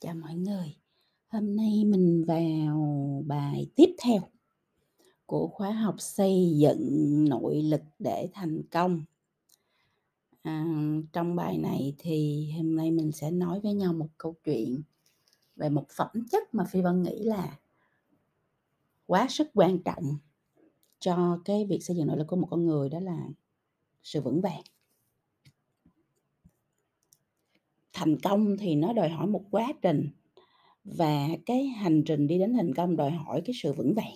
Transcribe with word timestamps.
Chào 0.00 0.14
mọi 0.14 0.34
người. 0.34 0.76
Hôm 1.28 1.56
nay 1.56 1.84
mình 1.84 2.24
vào 2.26 3.22
bài 3.26 3.70
tiếp 3.76 3.94
theo 4.02 4.20
của 5.26 5.48
khóa 5.48 5.70
học 5.70 5.94
xây 5.98 6.52
dựng 6.56 7.24
nội 7.28 7.62
lực 7.62 7.80
để 7.98 8.28
thành 8.32 8.62
công. 8.70 9.04
À, 10.42 10.64
trong 11.12 11.36
bài 11.36 11.58
này 11.58 11.94
thì 11.98 12.50
hôm 12.56 12.76
nay 12.76 12.90
mình 12.90 13.12
sẽ 13.12 13.30
nói 13.30 13.60
với 13.60 13.74
nhau 13.74 13.92
một 13.92 14.08
câu 14.18 14.34
chuyện 14.44 14.82
về 15.56 15.68
một 15.68 15.86
phẩm 15.90 16.26
chất 16.30 16.54
mà 16.54 16.64
Phi 16.64 16.80
Vân 16.80 17.02
nghĩ 17.02 17.24
là 17.24 17.58
quá 19.06 19.26
sức 19.30 19.48
quan 19.54 19.78
trọng 19.82 20.18
cho 20.98 21.40
cái 21.44 21.66
việc 21.66 21.84
xây 21.84 21.96
dựng 21.96 22.06
nội 22.06 22.16
lực 22.16 22.26
của 22.28 22.36
một 22.36 22.48
con 22.50 22.66
người 22.66 22.88
đó 22.88 23.00
là 23.00 23.28
sự 24.02 24.20
vững 24.20 24.40
vàng. 24.40 24.62
Thành 27.92 28.16
công 28.20 28.56
thì 28.56 28.74
nó 28.74 28.92
đòi 28.92 29.08
hỏi 29.08 29.26
một 29.26 29.44
quá 29.50 29.72
trình. 29.82 30.08
Và 30.84 31.28
cái 31.46 31.66
hành 31.66 32.02
trình 32.06 32.26
đi 32.26 32.38
đến 32.38 32.52
thành 32.52 32.74
công 32.74 32.96
đòi 32.96 33.10
hỏi 33.10 33.42
cái 33.44 33.54
sự 33.62 33.72
vững 33.72 33.94
vàng. 33.94 34.14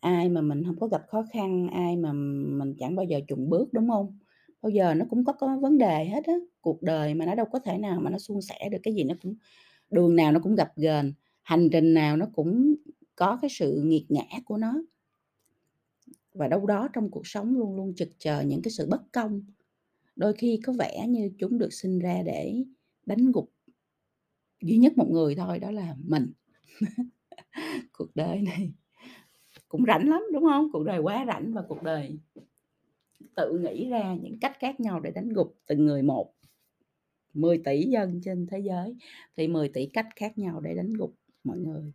Ai 0.00 0.28
mà 0.28 0.40
mình 0.40 0.64
không 0.64 0.78
có 0.80 0.86
gặp 0.86 1.02
khó 1.08 1.24
khăn, 1.32 1.68
ai 1.72 1.96
mà 1.96 2.12
mình 2.12 2.74
chẳng 2.78 2.96
bao 2.96 3.06
giờ 3.06 3.20
chùn 3.28 3.48
bước, 3.48 3.72
đúng 3.72 3.88
không 3.88 4.18
bao 4.62 4.70
giờ 4.70 4.94
nó 4.94 5.04
cũng 5.10 5.24
có 5.24 5.32
có 5.32 5.58
vấn 5.58 5.78
đề 5.78 6.04
hết 6.04 6.24
á. 6.26 6.34
Cuộc 6.60 6.82
đời 6.82 7.14
mà 7.14 7.26
nó 7.26 7.34
đâu 7.34 7.46
có 7.52 7.58
thể 7.58 7.78
nào 7.78 8.00
mà 8.00 8.10
nó 8.10 8.18
suôn 8.18 8.40
sẻ 8.42 8.68
được 8.72 8.78
cái 8.82 8.94
gì, 8.94 9.04
nó 9.04 9.14
cũng, 9.22 9.34
đường 9.90 10.16
nào 10.16 10.32
nó 10.32 10.40
cũng 10.40 10.54
gặp 10.54 10.72
gền, 10.76 11.12
hành 11.42 11.68
trình 11.72 11.94
nào 11.94 12.16
nó 12.16 12.26
cũng 12.34 12.74
có 13.16 13.38
cái 13.42 13.50
sự 13.50 13.82
nghiệt 13.84 14.04
ngã 14.08 14.24
của 14.44 14.56
nó. 14.56 14.82
Và 16.34 16.48
đâu 16.48 16.66
đó 16.66 16.88
trong 16.92 17.10
cuộc 17.10 17.26
sống 17.26 17.58
luôn 17.58 17.76
luôn 17.76 17.94
trực 17.94 18.08
chờ 18.18 18.40
những 18.40 18.62
cái 18.62 18.70
sự 18.72 18.86
bất 18.90 19.12
công 19.12 19.42
đôi 20.18 20.32
khi 20.32 20.60
có 20.64 20.72
vẻ 20.72 21.06
như 21.08 21.30
chúng 21.38 21.58
được 21.58 21.72
sinh 21.72 21.98
ra 21.98 22.22
để 22.26 22.64
đánh 23.06 23.32
gục 23.32 23.52
duy 24.62 24.76
nhất 24.76 24.98
một 24.98 25.08
người 25.10 25.34
thôi, 25.34 25.58
đó 25.58 25.70
là 25.70 25.94
mình. 26.04 26.32
Cuộc 27.92 28.16
đời 28.16 28.42
này 28.42 28.72
cũng 29.68 29.84
rảnh 29.86 30.08
lắm, 30.08 30.22
đúng 30.32 30.44
không? 30.44 30.68
Cuộc 30.72 30.84
đời 30.84 30.98
quá 30.98 31.24
rảnh 31.26 31.52
và 31.54 31.62
cuộc 31.68 31.82
đời 31.82 32.18
tự 33.36 33.58
nghĩ 33.58 33.88
ra 33.88 34.14
những 34.14 34.38
cách 34.40 34.56
khác 34.58 34.80
nhau 34.80 35.00
để 35.00 35.10
đánh 35.10 35.28
gục 35.28 35.56
từng 35.66 35.86
người 35.86 36.02
một. 36.02 36.34
10 37.34 37.58
tỷ 37.58 37.82
dân 37.82 38.20
trên 38.24 38.46
thế 38.46 38.58
giới 38.58 38.96
thì 39.36 39.48
10 39.48 39.68
tỷ 39.68 39.86
cách 39.86 40.06
khác 40.16 40.38
nhau 40.38 40.60
để 40.60 40.74
đánh 40.74 40.92
gục 40.92 41.14
mọi 41.44 41.58
người. 41.58 41.92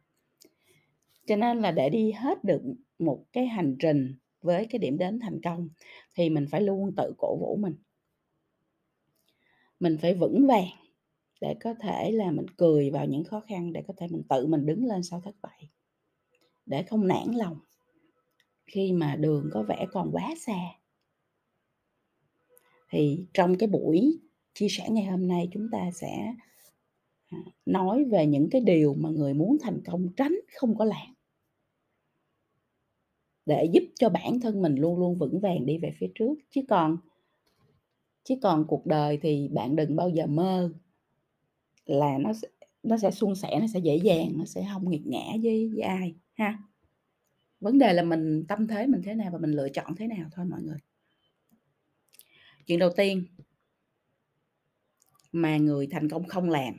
Cho 1.26 1.36
nên 1.36 1.62
là 1.62 1.72
để 1.72 1.90
đi 1.90 2.12
hết 2.12 2.44
được 2.44 2.62
một 3.00 3.26
cái 3.34 3.48
hành 3.48 3.76
trình 3.80 4.16
với 4.42 4.66
cái 4.70 4.80
điểm 4.80 4.98
đến 4.98 5.20
thành 5.20 5.42
công 5.42 5.70
thì 6.16 6.30
mình 6.30 6.46
phải 6.52 6.62
luôn 6.62 6.96
tự 6.98 7.14
cổ 7.18 7.38
vũ 7.40 7.58
mình 7.62 7.76
mình 9.84 9.98
phải 10.02 10.14
vững 10.14 10.48
vàng 10.48 10.70
để 11.42 11.56
có 11.64 11.73
thể 11.73 12.12
là 12.12 12.31
mình 12.31 12.45
cười 12.58 12.92
vào 12.92 13.06
những 13.06 13.23
khó 13.23 13.39
khăn, 13.39 13.73
để 13.73 13.84
có 13.88 13.94
thể 13.98 14.08
mình 14.12 14.23
tự 14.30 14.48
mình 14.48 14.66
đứng 14.66 14.86
lên 14.86 15.03
sau 15.03 15.22
thất 15.22 15.36
bại, 15.42 15.70
để 16.66 16.84
không 16.84 17.08
nản 17.08 17.28
lòng 17.36 17.59
khi 18.66 18.92
mà 18.92 19.16
đường 19.16 19.50
có 19.53 19.64
vẻ 19.64 19.86
còn 19.92 20.09
quá 20.12 20.34
xa. 20.45 20.59
Thì 22.90 23.25
trong 23.34 23.58
cái 23.58 23.70
buổi 23.70 24.20
chia 24.53 24.67
sẻ 24.70 24.90
ngày 24.90 25.06
hôm 25.06 25.28
nay, 25.28 25.50
chúng 25.53 25.67
ta 25.72 25.92
sẽ 25.94 26.34
à, 27.30 27.38
nói 27.66 28.03
về 28.03 28.25
những 28.25 28.50
cái 28.50 28.62
điều 28.62 28.94
mà 28.94 29.09
người 29.09 29.34
muốn 29.34 29.58
thành 29.62 29.81
công 29.86 30.09
tránh 30.18 30.36
không 30.56 30.78
có 30.78 30.86
làm, 30.86 31.14
để 33.45 33.70
giúp 33.73 33.84
cho 33.95 34.09
bản 34.09 34.40
thân 34.40 34.62
mình 34.62 34.75
luôn 34.75 35.00
luôn 35.00 35.18
vững 35.18 35.40
vàng 35.40 35.66
đi 35.66 35.78
về 35.78 35.92
phía 36.00 36.08
trước. 36.16 36.34
Chứ 36.50 36.62
còn 36.70 36.97
chứ 38.24 38.36
còn 38.42 38.66
cuộc 38.68 38.86
đời 38.86 39.20
thì 39.22 39.50
bạn 39.52 39.75
đừng 39.75 39.96
bao 39.96 40.09
giờ 40.09 40.25
mơ 40.28 40.74
là 41.86 42.18
nó 42.18 42.31
nó 42.84 42.97
sẽ 42.97 43.12
suôn 43.12 43.36
sẻ 43.36 43.58
nó 43.59 43.68
sẽ 43.74 43.80
dễ 43.80 43.96
dàng 43.96 44.38
nó 44.38 44.46
sẽ 44.46 44.68
không 44.74 44.90
nghiệt 44.90 45.02
ngã 45.06 45.25
với, 45.44 45.70
với 45.74 45.81
ai 45.81 46.16
ha? 46.34 46.58
Vấn 47.59 47.78
đề 47.78 47.94
là 47.94 48.03
mình 48.03 48.46
tâm 48.47 48.68
thế 48.68 48.88
mình 48.88 49.02
thế 49.06 49.14
nào 49.14 49.31
và 49.31 49.38
mình 49.38 49.52
lựa 49.52 49.70
chọn 49.70 49.96
thế 49.96 50.08
nào 50.08 50.30
thôi 50.31 50.46
mọi 50.46 50.62
người. 50.62 50.78
Chuyện 52.66 52.80
đầu 52.80 52.90
tiên 52.96 53.25
mà 55.31 55.58
người 55.58 55.88
thành 55.88 56.09
công 56.09 56.28
không 56.28 56.50
làm 56.50 56.74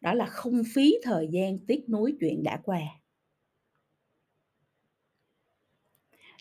đó 0.00 0.14
là 0.14 0.26
không 0.26 0.62
phí 0.74 0.94
thời 1.02 1.28
gian 1.30 1.58
tiếc 1.58 1.88
nuối 1.88 2.16
chuyện 2.20 2.42
đã 2.42 2.60
qua. 2.64 2.80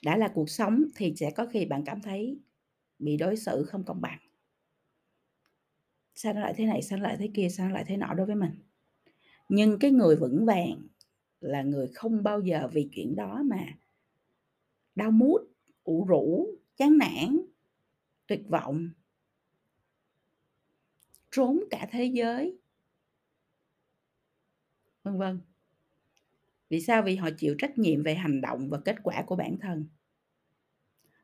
Đã 0.04 0.18
là 0.18 0.28
cuộc 0.28 0.50
sống 0.50 0.84
thì 0.96 1.14
sẽ 1.16 1.32
có 1.32 1.46
khi 1.46 1.66
bạn 1.66 1.84
cảm 1.86 2.02
thấy 2.02 2.40
bị 3.00 3.18
đối 3.18 3.38
xử 3.38 3.64
không 3.64 3.84
công 3.84 4.02
bằng. 4.02 4.20
Sao 6.16 6.34
nó 6.34 6.42
lại 6.42 6.54
thế 6.58 6.66
này, 6.66 6.82
sao 6.82 7.00
nó 7.00 7.04
lại 7.04 7.18
thế 7.20 7.30
kia, 7.34 7.48
sao 7.50 7.68
nó 7.68 7.74
lại 7.74 7.84
thế 7.88 7.98
nọ 7.98 8.14
đối 8.14 8.26
với 8.26 8.36
mình? 8.36 8.52
Nhưng 9.50 9.80
cái 9.80 9.92
người 9.92 10.16
vững 10.16 10.46
vàng 10.46 10.88
là 11.42 11.62
người 11.62 11.88
không 11.96 12.24
bao 12.24 12.42
giờ 12.42 12.70
vì 12.74 12.90
chuyện 12.92 13.16
đó 13.16 13.42
mà 13.46 13.66
đau 14.96 15.12
mút, 15.12 15.42
ủ 15.84 16.06
rũ, 16.06 16.48
chán 16.78 16.98
nản, 16.98 17.40
tuyệt 18.28 18.42
vọng, 18.48 18.90
trốn 21.32 21.64
cả 21.70 21.88
thế 21.92 22.06
giới. 22.06 22.58
Vân 25.04 25.18
vân. 25.18 25.40
Vì 26.70 26.82
sao? 26.82 27.02
Vì 27.02 27.16
họ 27.16 27.30
chịu 27.38 27.56
trách 27.58 27.78
nhiệm 27.78 28.04
về 28.04 28.16
hành 28.16 28.42
động 28.42 28.70
và 28.70 28.80
kết 28.86 28.96
quả 29.04 29.24
của 29.28 29.36
bản 29.36 29.58
thân 29.62 29.88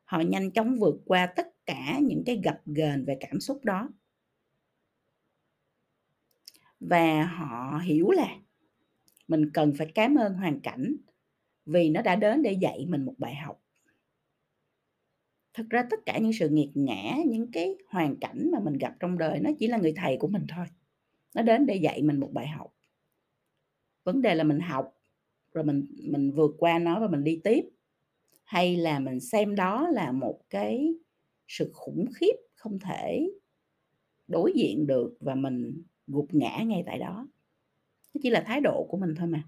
họ 0.04 0.20
nhanh 0.20 0.50
chóng 0.50 0.78
vượt 0.78 0.96
qua 1.04 1.26
tất 1.36 1.66
cả 1.66 1.98
những 2.02 2.22
cái 2.26 2.40
gập 2.44 2.62
ghềnh 2.66 3.04
về 3.04 3.16
cảm 3.20 3.40
xúc 3.40 3.64
đó. 3.64 3.88
Và 6.80 7.24
họ 7.26 7.78
hiểu 7.84 8.10
là 8.10 8.38
mình 9.28 9.50
cần 9.50 9.72
phải 9.78 9.92
cảm 9.94 10.14
ơn 10.14 10.34
hoàn 10.34 10.60
cảnh 10.60 10.96
vì 11.66 11.90
nó 11.90 12.02
đã 12.02 12.16
đến 12.16 12.42
để 12.42 12.52
dạy 12.52 12.86
mình 12.88 13.04
một 13.04 13.14
bài 13.18 13.34
học. 13.34 13.60
Thực 15.54 15.70
ra 15.70 15.86
tất 15.90 16.00
cả 16.06 16.18
những 16.18 16.32
sự 16.32 16.48
nghiệt 16.48 16.70
ngã, 16.74 17.16
những 17.26 17.52
cái 17.52 17.76
hoàn 17.88 18.16
cảnh 18.16 18.50
mà 18.52 18.58
mình 18.60 18.78
gặp 18.78 18.96
trong 19.00 19.18
đời 19.18 19.40
nó 19.40 19.50
chỉ 19.58 19.66
là 19.66 19.78
người 19.78 19.92
thầy 19.96 20.16
của 20.20 20.28
mình 20.28 20.46
thôi. 20.48 20.66
Nó 21.34 21.42
đến 21.42 21.66
để 21.66 21.76
dạy 21.76 22.02
mình 22.02 22.20
một 22.20 22.30
bài 22.32 22.46
học. 22.46 22.74
Vấn 24.04 24.22
đề 24.22 24.34
là 24.34 24.44
mình 24.44 24.60
học, 24.60 25.00
rồi 25.52 25.64
mình 25.64 25.86
mình 26.02 26.30
vượt 26.30 26.54
qua 26.58 26.78
nó 26.78 27.00
và 27.00 27.08
mình 27.08 27.24
đi 27.24 27.40
tiếp 27.44 27.64
hay 28.54 28.76
là 28.76 28.98
mình 28.98 29.20
xem 29.20 29.54
đó 29.54 29.88
là 29.88 30.12
một 30.12 30.40
cái 30.50 30.94
sự 31.48 31.70
khủng 31.74 32.06
khiếp 32.14 32.34
không 32.54 32.78
thể 32.78 33.30
đối 34.28 34.52
diện 34.56 34.86
được 34.86 35.16
và 35.20 35.34
mình 35.34 35.82
gục 36.06 36.34
ngã 36.34 36.62
ngay 36.66 36.82
tại 36.86 36.98
đó. 36.98 37.28
Nó 38.14 38.18
chỉ 38.22 38.30
là 38.30 38.44
thái 38.46 38.60
độ 38.60 38.86
của 38.88 38.96
mình 38.96 39.14
thôi 39.14 39.28
mà. 39.28 39.42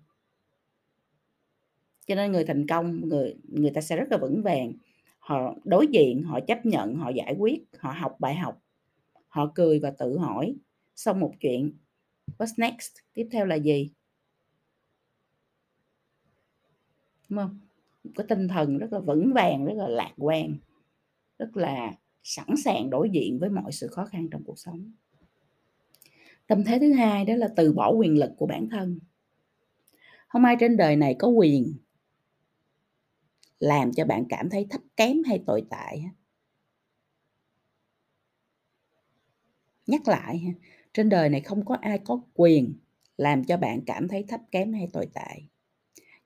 Cho 2.06 2.15
nên 2.15 2.33
người 2.33 2.45
thành 2.45 2.66
công, 2.66 3.09
người 3.09 3.34
người 3.45 3.71
ta 3.71 3.81
sẽ 3.81 3.97
rất 3.97 4.06
là 4.11 4.19
vững 4.19 4.43
vàng. 4.43 4.72
Họ 5.19 5.55
đối 5.65 5.87
diện, 5.87 6.22
họ 6.22 6.41
chấp 6.41 6.66
nhận, 6.66 6.95
họ 6.97 7.09
giải 7.09 7.34
quyết, 7.39 7.65
họ 7.78 7.93
học 7.93 8.16
bài 8.19 8.34
học, 8.34 8.62
họ 9.28 9.53
cười 9.55 9.78
và 9.78 9.91
tự 9.91 10.19
hỏi. 10.19 10.56
Xong 10.97 11.21
một 11.21 11.33
chuyện, 11.41 11.72
what's 12.39 12.55
next? 12.56 12.93
Tiếp 13.12 13.28
theo 13.33 13.47
là 13.47 13.55
gì? 13.55 13.91
Đúng 17.28 17.39
không? 17.39 17.66
Cái 18.15 18.27
tinh 18.28 18.49
thần 18.49 18.78
rất 18.78 18.93
là 18.93 18.99
vững 18.99 19.33
vàng, 19.33 19.65
rất 19.65 19.75
là 19.77 19.89
lạc 19.89 20.12
quan, 20.17 20.56
rất 21.39 21.56
là 21.56 21.94
sẵn 22.22 22.47
sàng 22.65 22.91
đối 22.91 23.11
diện 23.11 23.39
với 23.39 23.50
mọi 23.50 23.72
sự 23.72 23.87
khó 23.87 24.05
khăn 24.05 24.28
trong 24.31 24.44
cuộc 24.44 24.59
sống. 24.59 24.93
Tâm 26.47 26.65
thế 26.65 26.78
thứ 26.78 26.93
hai 26.93 27.25
đó 27.25 27.34
là 27.34 27.49
từ 27.56 27.72
bỏ 27.72 27.91
quyền 27.91 28.19
lực 28.19 28.31
của 28.37 28.47
bản 28.47 28.69
thân. 28.69 28.99
Không 30.28 30.45
ai 30.45 30.56
trên 30.61 30.77
đời 30.77 30.97
này 30.97 31.16
có 31.19 31.28
quyền 31.28 31.75
làm 33.60 33.92
cho 33.92 34.04
bạn 34.04 34.25
cảm 34.28 34.51
thấy 34.51 34.66
thấp 34.71 34.80
kém 34.97 35.22
hay 35.22 35.42
tồi 35.47 35.65
tại 35.71 36.04
nhắc 39.86 40.09
lại, 40.09 40.54
trên 40.92 41.09
đời 41.09 41.28
này 41.28 41.41
không 41.41 41.65
có 41.65 41.75
ai 41.75 41.98
có 41.98 42.21
quyền 42.34 42.75
làm 43.16 43.45
cho 43.45 43.57
bạn 43.57 43.80
cảm 43.86 44.09
thấy 44.09 44.25
thấp 44.28 44.41
kém 44.51 44.72
hay 44.72 44.89
tồi 44.92 45.07
tệ. 45.15 45.42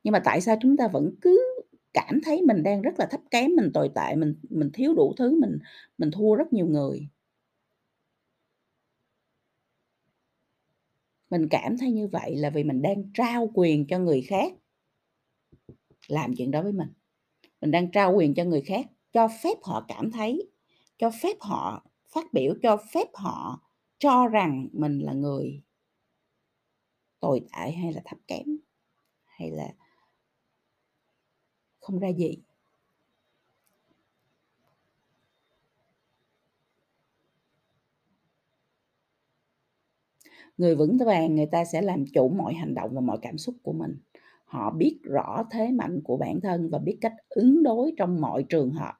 Nhưng 0.04 0.12
mà 0.12 0.20
tại 0.24 0.40
sao 0.40 0.56
chúng 0.60 0.76
ta 0.76 0.88
vẫn 0.88 1.14
cứ 1.20 1.60
cảm 1.92 2.20
thấy 2.24 2.42
mình 2.42 2.62
đang 2.62 2.82
rất 2.82 2.98
là 2.98 3.06
thấp 3.10 3.20
kém, 3.30 3.50
mình 3.56 3.70
tồi 3.74 3.90
tệ, 3.94 4.16
mình 4.16 4.34
mình 4.50 4.70
thiếu 4.74 4.94
đủ 4.94 5.14
thứ, 5.16 5.40
mình 5.40 5.58
mình 5.98 6.10
thua 6.10 6.34
rất 6.34 6.52
nhiều 6.52 6.66
người. 6.66 7.08
Mình 11.30 11.48
cảm 11.48 11.78
thấy 11.78 11.90
như 11.90 12.08
vậy 12.08 12.36
là 12.36 12.50
vì 12.50 12.64
mình 12.64 12.82
đang 12.82 13.12
trao 13.14 13.50
quyền 13.54 13.86
cho 13.86 13.98
người 13.98 14.22
khác 14.22 14.52
làm 16.08 16.34
chuyện 16.36 16.50
đó 16.50 16.62
với 16.62 16.72
mình. 16.72 16.88
Mình 17.60 17.70
đang 17.70 17.90
trao 17.90 18.14
quyền 18.14 18.34
cho 18.34 18.44
người 18.44 18.60
khác, 18.60 18.86
cho 19.12 19.28
phép 19.42 19.58
họ 19.62 19.84
cảm 19.88 20.12
thấy, 20.12 20.50
cho 20.98 21.10
phép 21.22 21.36
họ 21.40 21.86
phát 22.08 22.32
biểu, 22.32 22.54
cho 22.62 22.76
phép 22.94 23.08
họ 23.14 23.60
cho 23.98 24.28
rằng 24.28 24.68
mình 24.72 24.98
là 24.98 25.12
người 25.12 25.62
tồi 27.20 27.40
tệ 27.40 27.70
hay 27.70 27.92
là 27.92 28.02
thấp 28.04 28.18
kém, 28.26 28.46
hay 29.24 29.50
là 29.50 29.68
không 31.80 31.98
ra 31.98 32.08
gì 32.08 32.36
Người 40.58 40.74
vững 40.76 40.98
vàng 41.06 41.36
người 41.36 41.46
ta 41.46 41.64
sẽ 41.64 41.82
làm 41.82 42.04
chủ 42.14 42.28
mọi 42.28 42.54
hành 42.54 42.74
động 42.74 42.90
và 42.94 43.00
mọi 43.00 43.18
cảm 43.22 43.38
xúc 43.38 43.54
của 43.62 43.72
mình. 43.72 43.96
Họ 44.44 44.70
biết 44.70 44.98
rõ 45.02 45.44
thế 45.50 45.70
mạnh 45.70 46.00
của 46.04 46.16
bản 46.16 46.40
thân 46.40 46.70
và 46.70 46.78
biết 46.78 46.98
cách 47.00 47.14
ứng 47.28 47.62
đối 47.62 47.92
trong 47.96 48.20
mọi 48.20 48.42
trường 48.48 48.70
hợp. 48.70 48.92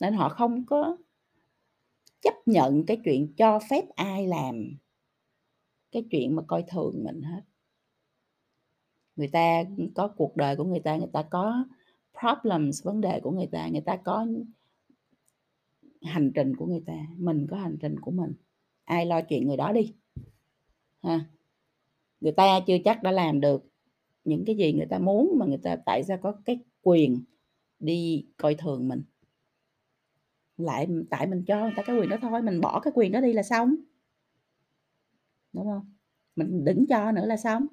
Nên 0.00 0.14
họ 0.14 0.28
không 0.28 0.66
có 0.66 0.96
chấp 2.20 2.34
nhận 2.46 2.86
cái 2.86 2.96
chuyện 3.04 3.34
cho 3.36 3.58
phép 3.70 3.84
ai 3.96 4.26
làm 4.26 4.76
cái 5.92 6.04
chuyện 6.10 6.36
mà 6.36 6.42
coi 6.46 6.64
thường 6.68 7.04
mình 7.04 7.22
hết. 7.22 7.40
Người 9.18 9.28
ta 9.28 9.64
có 9.94 10.08
cuộc 10.08 10.36
đời 10.36 10.56
của 10.56 10.64
người 10.64 10.80
ta, 10.80 10.96
người 10.96 11.08
ta 11.12 11.22
có 11.22 11.64
problems, 12.20 12.84
vấn 12.84 13.00
đề 13.00 13.20
của 13.20 13.30
người 13.30 13.46
ta, 13.46 13.68
người 13.68 13.80
ta 13.80 13.96
có 13.96 14.26
hành 16.02 16.32
trình 16.34 16.56
của 16.56 16.66
người 16.66 16.82
ta, 16.86 17.06
mình 17.16 17.46
có 17.50 17.56
hành 17.56 17.76
trình 17.80 18.00
của 18.00 18.10
mình. 18.10 18.32
Ai 18.84 19.06
lo 19.06 19.20
chuyện 19.20 19.46
người 19.46 19.56
đó 19.56 19.72
đi. 19.72 19.94
Ha. 21.02 21.24
Người 22.20 22.32
ta 22.32 22.60
chưa 22.66 22.76
chắc 22.84 23.02
đã 23.02 23.12
làm 23.12 23.40
được 23.40 23.64
những 24.24 24.44
cái 24.46 24.56
gì 24.56 24.72
người 24.72 24.86
ta 24.86 24.98
muốn 24.98 25.32
mà 25.38 25.46
người 25.46 25.60
ta 25.62 25.76
tại 25.86 26.04
sao 26.04 26.18
có 26.22 26.32
cái 26.44 26.58
quyền 26.82 27.24
đi 27.78 28.26
coi 28.36 28.54
thường 28.54 28.88
mình. 28.88 29.02
Lại 30.56 30.88
tại 31.10 31.26
mình 31.26 31.44
cho 31.46 31.60
người 31.60 31.72
ta 31.76 31.82
cái 31.82 31.96
quyền 31.96 32.08
đó 32.08 32.16
thôi, 32.22 32.42
mình 32.42 32.60
bỏ 32.60 32.80
cái 32.80 32.92
quyền 32.96 33.12
đó 33.12 33.20
đi 33.20 33.32
là 33.32 33.42
xong. 33.42 33.74
Đúng 35.52 35.64
không? 35.64 35.92
Mình 36.36 36.64
đừng 36.64 36.86
cho 36.86 37.12
nữa 37.12 37.26
là 37.26 37.36
xong. 37.36 37.66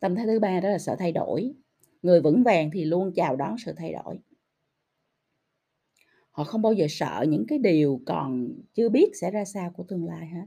Tâm 0.00 0.14
thái 0.14 0.26
thứ 0.26 0.40
ba 0.40 0.60
đó 0.60 0.68
là 0.68 0.78
sợ 0.78 0.96
thay 0.98 1.12
đổi. 1.12 1.52
Người 2.02 2.20
vững 2.20 2.42
vàng 2.42 2.70
thì 2.72 2.84
luôn 2.84 3.12
chào 3.14 3.36
đón 3.36 3.56
sự 3.58 3.72
thay 3.76 3.92
đổi. 3.92 4.18
Họ 6.30 6.44
không 6.44 6.62
bao 6.62 6.72
giờ 6.72 6.86
sợ 6.90 7.24
những 7.28 7.44
cái 7.48 7.58
điều 7.58 8.00
còn 8.06 8.48
chưa 8.74 8.88
biết 8.88 9.10
sẽ 9.20 9.30
ra 9.30 9.44
sao 9.44 9.70
của 9.70 9.84
tương 9.88 10.06
lai 10.06 10.26
hết. 10.26 10.46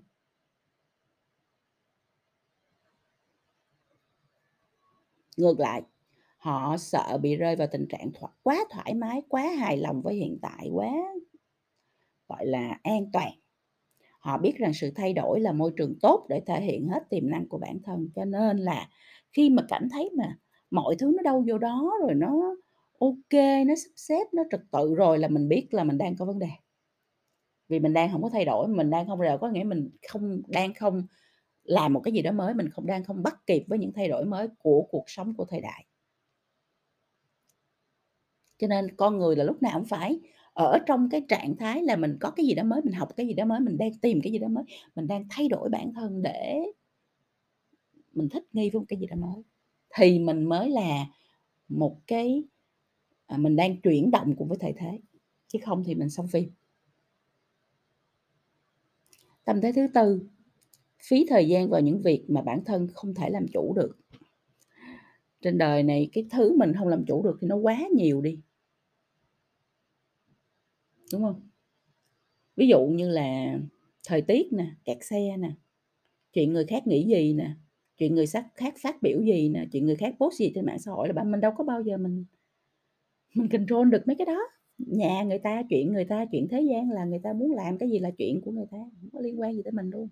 Ngược 5.38 5.59
lại, 5.59 5.81
họ 6.38 6.77
sợ 6.77 7.18
bị 7.21 7.36
rơi 7.36 7.56
vào 7.56 7.68
tình 7.71 7.88
trạng 7.89 8.12
thoải 8.13 8.33
quá 8.44 8.65
thoải 8.69 8.94
mái, 8.94 9.21
quá 9.30 9.42
hài 9.42 9.77
lòng 9.77 10.01
với 10.01 10.15
hiện 10.15 10.39
tại, 10.42 10.69
quá 10.74 10.92
gọi 12.27 12.45
là 12.45 12.80
an 12.83 13.12
toàn. 13.13 13.31
Họ 14.19 14.38
biết 14.38 14.56
rằng 14.57 14.74
sự 14.74 14.92
thay 14.95 15.13
đổi 15.13 15.39
là 15.39 15.51
môi 15.51 15.71
trường 15.77 16.00
tốt 16.01 16.25
để 16.30 16.42
thể 16.45 16.62
hiện 16.62 16.88
hết 16.88 17.09
tiềm 17.09 17.30
năng 17.30 17.48
của 17.48 17.57
bản 17.57 17.80
thân, 17.83 18.09
cho 18.15 18.25
nên 18.25 18.57
là 18.57 18.89
khi 19.33 19.50
mà 19.50 19.63
cảm 19.69 19.89
thấy 19.89 20.10
mà 20.18 20.38
mọi 20.72 20.95
thứ 21.00 21.13
nó 21.18 21.24
đâu 21.24 21.44
vô 21.48 21.57
đó 21.57 21.92
rồi 22.01 22.13
nó 22.16 22.56
ok 23.00 23.33
nó 23.68 23.75
sắp 23.75 23.92
xếp, 23.95 24.24
nó 24.33 24.44
trật 24.51 24.62
tự 24.72 24.95
rồi 24.95 25.19
là 25.19 25.28
mình 25.28 25.50
biết 25.50 25.68
là 25.72 25.83
mình 25.83 25.98
đang 25.98 26.16
có 26.18 26.25
vấn 26.25 26.39
đề. 26.39 26.48
Vì 27.69 27.80
mình 27.80 27.94
đang 27.94 28.12
không 28.12 28.22
có 28.24 28.30
thay 28.30 28.45
đổi, 28.45 28.68
mình 28.68 28.89
đang 28.89 29.07
không 29.07 29.19
rồi 29.19 29.38
có 29.38 29.50
nghĩa 29.50 29.63
mình 29.63 29.89
không 30.10 30.42
đang 30.48 30.74
không 30.74 31.04
làm 31.63 31.94
một 31.94 32.01
cái 32.04 32.13
gì 32.13 32.22
đó 32.22 32.31
mới, 32.31 32.54
mình 32.54 32.69
không 32.69 32.86
đang 32.86 33.04
không 33.04 33.24
bắt 33.24 33.36
kịp 33.48 33.63
với 33.68 33.80
những 33.80 33.94
thay 33.94 34.07
đổi 34.07 34.25
mới 34.25 34.48
của 34.60 34.88
cuộc 34.92 35.04
sống 35.07 35.34
của 35.38 35.45
thời 35.45 35.62
đại. 35.62 35.86
Cho 38.57 38.68
nên 38.68 38.95
con 38.95 39.18
người 39.18 39.36
là 39.36 39.44
lúc 39.44 39.62
nào 39.62 39.74
cũng 39.80 39.86
phải 39.88 40.19
ở 40.54 40.80
trong 40.86 41.10
cái 41.10 41.22
trạng 41.30 41.56
thái 41.57 41.81
là 41.84 41.95
mình 41.95 42.18
có 42.22 42.31
cái 42.31 42.45
gì 42.45 42.54
đó 42.54 42.63
mới, 42.63 42.81
mình 42.84 42.94
học 42.94 43.10
cái 43.18 43.27
gì 43.27 43.34
đó 43.34 43.45
mới, 43.45 43.60
mình 43.60 43.77
đang 43.77 43.92
tìm 44.01 44.19
cái 44.24 44.31
gì 44.31 44.39
đó 44.39 44.48
mới, 44.48 44.63
mình 44.95 45.07
đang 45.07 45.25
thay 45.30 45.48
đổi 45.48 45.69
bản 45.69 45.94
thân 45.94 46.22
để 46.22 46.63
mình 48.13 48.30
thích 48.30 48.44
nghi 48.54 48.69
với 48.69 48.80
một 48.80 48.86
cái 48.88 49.00
gì 49.00 49.08
đó 49.08 49.16
mới, 49.16 49.44
thì 49.96 50.19
mình 50.19 50.44
mới 50.44 50.69
là 50.69 51.08
một 51.68 51.98
cái 52.08 52.44
à, 53.25 53.38
mình 53.38 53.56
đang 53.56 53.81
chuyển 53.81 54.12
động 54.12 54.36
cùng 54.38 54.48
với 54.48 54.58
thời 54.62 54.74
thế, 54.78 55.00
chứ 55.48 55.60
không 55.66 55.84
thì 55.84 55.96
mình 55.96 56.10
xong 56.10 56.28
phim. 56.28 56.50
Tâm 59.46 59.62
thế 59.62 59.72
thứ 59.72 59.88
tư, 59.94 60.30
phí 61.04 61.25
thời 61.30 61.48
gian 61.48 61.69
vào 61.69 61.81
những 61.81 62.02
việc 62.02 62.25
mà 62.28 62.42
bản 62.42 62.63
thân 62.66 62.88
không 62.94 63.13
thể 63.13 63.30
làm 63.30 63.46
chủ 63.54 63.74
được. 63.74 63.98
Trên 65.42 65.58
đời 65.58 65.84
này 65.84 66.10
cái 66.13 66.28
thứ 66.31 66.58
mình 66.58 66.74
không 66.78 66.88
làm 66.88 67.06
chủ 67.08 67.24
được 67.24 67.38
thì 67.42 67.48
nó 67.48 67.56
quá 67.56 67.80
nhiều 67.96 68.22
đi. 68.22 68.40
Đúng 71.12 71.22
không? 71.22 71.50
Ví 72.56 72.68
dụ 72.68 72.86
như 72.86 73.10
là 73.10 73.60
thời 74.08 74.22
tiết 74.22 74.54
nè, 74.54 74.72
kẹt 74.86 74.98
xe 75.02 75.38
nè, 75.38 75.52
chuyện 76.34 76.54
người 76.54 76.66
khác 76.66 76.88
nghĩ 76.88 77.08
gì 77.08 77.34
nè, 77.34 77.56
chuyện 78.01 78.15
người 78.15 78.25
khác 78.56 78.74
phát 78.81 79.01
biểu 79.01 79.21
gì 79.21 79.50
nè, 79.50 79.65
chuyện 79.71 79.86
người 79.86 79.95
khác 79.95 80.15
post 80.19 80.39
gì 80.39 80.51
trên 80.56 80.65
mạng 80.65 80.80
xã 80.80 80.92
hội 80.92 81.07
là 81.07 81.13
bạn 81.13 81.31
mình 81.31 81.42
đâu 81.42 81.51
có 81.57 81.63
bao 81.63 81.81
giờ 81.81 81.98
mình 81.98 82.25
mình 83.36 83.50
control 83.50 83.89
được 83.89 84.07
mấy 84.07 84.15
cái 84.15 84.25
đó. 84.25 84.39
Nhà 84.77 85.24
người 85.24 85.39
ta, 85.39 85.63
chuyện 85.69 85.94
người 85.94 86.06
ta, 86.06 86.25
chuyện 86.31 86.48
thế 86.48 86.62
gian 86.62 86.92
là 86.92 87.06
người 87.06 87.19
ta 87.24 87.33
muốn 87.33 87.51
làm 87.51 87.77
cái 87.77 87.89
gì 87.89 88.00
là 88.00 88.12
chuyện 88.18 88.42
của 88.42 88.51
người 88.51 88.65
ta, 88.71 88.77
không 88.77 89.09
có 89.13 89.19
liên 89.19 89.39
quan 89.39 89.53
gì 89.53 89.62
tới 89.63 89.71
mình 89.71 89.89
luôn. 89.89 90.09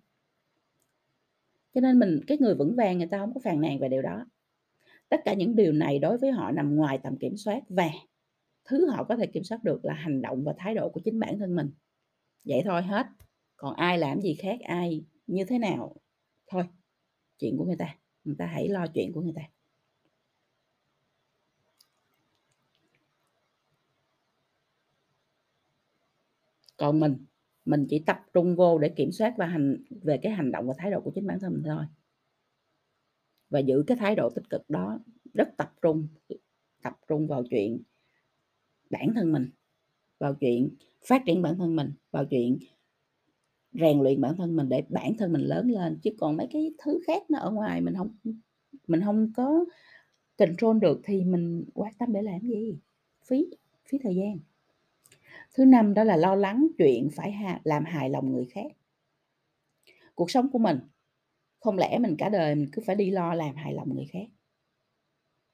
Cho 1.73 1.81
nên 1.81 1.99
mình 1.99 2.19
cái 2.27 2.37
người 2.37 2.55
vững 2.55 2.75
vàng 2.75 2.97
người 2.97 3.07
ta 3.07 3.17
không 3.17 3.33
có 3.33 3.39
phàn 3.43 3.61
nàn 3.61 3.79
về 3.79 3.89
điều 3.89 4.01
đó. 4.01 4.25
Tất 5.09 5.21
cả 5.25 5.33
những 5.33 5.55
điều 5.55 5.71
này 5.71 5.99
đối 5.99 6.17
với 6.17 6.31
họ 6.31 6.51
nằm 6.51 6.75
ngoài 6.75 6.99
tầm 7.03 7.17
kiểm 7.17 7.37
soát 7.37 7.63
và 7.69 7.89
thứ 8.65 8.89
họ 8.89 9.03
có 9.03 9.15
thể 9.15 9.27
kiểm 9.27 9.43
soát 9.43 9.63
được 9.63 9.85
là 9.85 9.93
hành 9.93 10.21
động 10.21 10.43
và 10.43 10.53
thái 10.57 10.75
độ 10.75 10.89
của 10.89 11.01
chính 11.03 11.19
bản 11.19 11.39
thân 11.39 11.55
mình. 11.55 11.69
Vậy 12.45 12.61
thôi 12.65 12.81
hết. 12.81 13.07
Còn 13.55 13.75
ai 13.75 13.97
làm 13.97 14.21
gì 14.21 14.33
khác, 14.33 14.59
ai 14.63 15.05
như 15.27 15.45
thế 15.45 15.59
nào 15.59 15.95
thôi, 16.47 16.63
chuyện 17.39 17.57
của 17.57 17.65
người 17.65 17.75
ta. 17.79 17.95
Người 18.23 18.35
ta 18.35 18.45
hãy 18.45 18.69
lo 18.69 18.87
chuyện 18.93 19.13
của 19.13 19.21
người 19.21 19.33
ta. 19.35 19.41
Còn 26.77 26.99
mình, 26.99 27.25
mình 27.65 27.85
chỉ 27.89 28.03
tập 28.05 28.25
trung 28.33 28.55
vô 28.55 28.77
để 28.77 28.89
kiểm 28.89 29.11
soát 29.11 29.33
và 29.37 29.45
hành 29.45 29.83
về 29.89 30.19
cái 30.23 30.31
hành 30.31 30.51
động 30.51 30.67
và 30.67 30.73
thái 30.77 30.91
độ 30.91 31.01
của 31.01 31.11
chính 31.15 31.27
bản 31.27 31.39
thân 31.39 31.53
mình 31.53 31.63
thôi. 31.65 31.85
Và 33.49 33.59
giữ 33.59 33.83
cái 33.87 33.97
thái 33.97 34.15
độ 34.15 34.29
tích 34.29 34.49
cực 34.49 34.69
đó, 34.69 34.99
rất 35.33 35.49
tập 35.57 35.73
trung, 35.81 36.07
tập 36.81 36.99
trung 37.07 37.27
vào 37.27 37.43
chuyện 37.49 37.83
bản 38.89 39.11
thân 39.15 39.31
mình, 39.31 39.49
vào 40.17 40.35
chuyện 40.35 40.75
phát 41.05 41.23
triển 41.25 41.41
bản 41.41 41.57
thân 41.57 41.75
mình, 41.75 41.93
vào 42.11 42.25
chuyện 42.25 42.59
rèn 43.81 43.99
luyện 44.01 44.21
bản 44.21 44.35
thân 44.37 44.55
mình 44.55 44.69
để 44.69 44.83
bản 44.89 45.17
thân 45.17 45.33
mình 45.33 45.41
lớn 45.41 45.71
lên, 45.71 45.99
chứ 46.03 46.11
còn 46.19 46.37
mấy 46.37 46.47
cái 46.51 46.73
thứ 46.83 46.99
khác 47.07 47.23
nó 47.29 47.39
ở 47.39 47.51
ngoài 47.51 47.81
mình 47.81 47.93
không 47.97 48.17
mình 48.87 49.01
không 49.01 49.31
có 49.35 49.65
control 50.37 50.79
được 50.79 51.01
thì 51.03 51.23
mình 51.23 51.65
quan 51.73 51.93
tâm 51.99 52.13
để 52.13 52.21
làm 52.21 52.41
gì? 52.41 52.79
Phí 53.27 53.45
phí 53.89 53.97
thời 54.03 54.15
gian. 54.15 54.39
Thứ 55.53 55.65
năm 55.65 55.93
đó 55.93 56.03
là 56.03 56.17
lo 56.17 56.35
lắng 56.35 56.67
chuyện 56.77 57.09
phải 57.15 57.31
hà 57.31 57.61
làm 57.63 57.85
hài 57.85 58.09
lòng 58.09 58.31
người 58.31 58.45
khác. 58.45 58.71
Cuộc 60.15 60.31
sống 60.31 60.49
của 60.51 60.59
mình, 60.59 60.79
không 61.59 61.77
lẽ 61.77 61.99
mình 61.99 62.15
cả 62.17 62.29
đời 62.29 62.55
mình 62.55 62.69
cứ 62.71 62.81
phải 62.85 62.95
đi 62.95 63.11
lo 63.11 63.33
làm 63.33 63.55
hài 63.55 63.73
lòng 63.73 63.95
người 63.95 64.05
khác. 64.05 64.27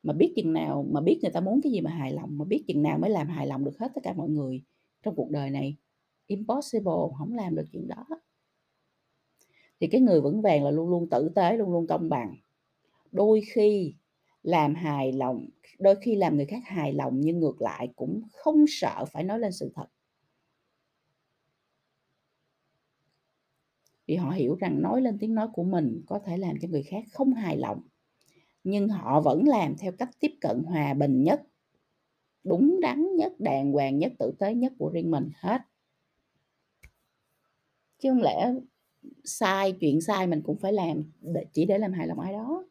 Mà 0.03 0.13
biết 0.13 0.33
chừng 0.35 0.53
nào 0.53 0.85
mà 0.91 1.01
biết 1.01 1.19
người 1.21 1.31
ta 1.31 1.39
muốn 1.39 1.61
cái 1.61 1.71
gì 1.71 1.81
mà 1.81 1.91
hài 1.91 2.13
lòng, 2.13 2.37
mà 2.37 2.45
biết 2.45 2.63
chừng 2.67 2.81
nào 2.81 2.97
mới 2.97 3.09
làm 3.09 3.27
hài 3.27 3.47
lòng 3.47 3.65
được 3.65 3.79
hết 3.79 3.91
tất 3.95 4.01
cả 4.03 4.13
mọi 4.13 4.29
người 4.29 4.63
trong 5.03 5.15
cuộc 5.15 5.29
đời 5.31 5.49
này. 5.49 5.75
Impossible, 6.27 7.15
không 7.17 7.33
làm 7.33 7.55
được 7.55 7.65
chuyện 7.71 7.87
đó. 7.87 8.05
Thì 9.79 9.87
cái 9.87 10.01
người 10.01 10.21
vững 10.21 10.41
vàng 10.41 10.63
là 10.63 10.71
luôn 10.71 10.89
luôn 10.89 11.09
tử 11.09 11.29
tế, 11.35 11.57
luôn 11.57 11.71
luôn 11.71 11.87
công 11.87 12.09
bằng. 12.09 12.35
Đôi 13.11 13.41
khi 13.53 13.95
làm 14.43 14.75
hài 14.75 15.11
lòng 15.11 15.47
đôi 15.79 15.95
khi 15.95 16.15
làm 16.15 16.35
người 16.35 16.45
khác 16.45 16.61
hài 16.65 16.93
lòng 16.93 17.21
nhưng 17.21 17.39
ngược 17.39 17.61
lại 17.61 17.93
cũng 17.95 18.21
không 18.31 18.65
sợ 18.67 19.05
phải 19.11 19.23
nói 19.23 19.39
lên 19.39 19.51
sự 19.51 19.71
thật. 19.75 19.87
Vì 24.07 24.15
họ 24.15 24.31
hiểu 24.31 24.55
rằng 24.55 24.81
nói 24.81 25.01
lên 25.01 25.17
tiếng 25.19 25.35
nói 25.35 25.47
của 25.53 25.63
mình 25.63 26.01
có 26.07 26.19
thể 26.19 26.37
làm 26.37 26.55
cho 26.61 26.67
người 26.67 26.83
khác 26.83 27.03
không 27.11 27.33
hài 27.33 27.57
lòng, 27.57 27.81
nhưng 28.63 28.89
họ 28.89 29.21
vẫn 29.21 29.47
làm 29.47 29.75
theo 29.77 29.91
cách 29.91 30.09
tiếp 30.19 30.31
cận 30.41 30.63
hòa 30.63 30.93
bình 30.93 31.23
nhất, 31.23 31.43
đúng 32.43 32.79
đắn 32.81 33.15
nhất, 33.15 33.33
đàng 33.39 33.71
hoàng 33.71 33.99
nhất, 33.99 34.11
tử 34.19 34.33
tế 34.39 34.55
nhất 34.55 34.73
của 34.79 34.89
riêng 34.93 35.11
mình 35.11 35.29
hết. 35.35 35.61
Chứ 38.05 38.11
không 38.11 38.21
lẽ 38.21 38.53
sai 39.23 39.71
chuyện 39.71 40.01
sai 40.01 40.27
mình 40.27 40.41
cũng 40.41 40.57
phải 40.57 40.73
làm 40.73 41.03
để 41.21 41.45
chỉ 41.53 41.65
để 41.65 41.77
làm 41.77 41.93
hài 41.93 42.07
lòng 42.07 42.19
ai 42.19 42.33
đó, 42.33 42.65